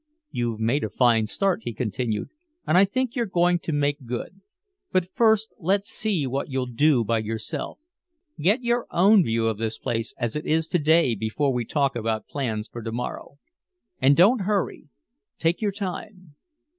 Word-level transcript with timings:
"You've 0.31 0.59
made 0.59 0.83
a 0.83 0.89
fine 0.89 1.27
start," 1.27 1.59
he 1.63 1.73
continued, 1.75 2.29
"and 2.65 2.75
I 2.75 2.85
think 2.85 3.15
you're 3.15 3.27
going 3.27 3.59
to 3.59 3.71
make 3.71 4.07
good. 4.07 4.41
But 4.91 5.07
first 5.13 5.53
let's 5.59 5.89
see 5.89 6.25
what 6.25 6.49
you'll 6.49 6.65
do 6.65 7.03
by 7.03 7.19
yourself. 7.19 7.77
Get 8.39 8.63
your 8.63 8.87
own 8.89 9.23
view 9.23 9.47
of 9.47 9.59
this 9.59 9.77
place 9.77 10.15
as 10.17 10.35
it 10.35 10.47
is 10.47 10.65
to 10.69 10.79
day 10.79 11.13
before 11.13 11.53
we 11.53 11.65
talk 11.65 11.95
about 11.95 12.25
plans 12.27 12.67
for 12.67 12.81
to 12.81 12.91
morrow. 12.91 13.37
And 14.01 14.17
don't 14.17 14.41
hurry. 14.45 14.87
Take 15.37 15.61
your 15.61 15.71
time." 15.71 16.33